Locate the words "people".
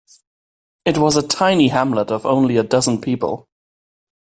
3.01-3.47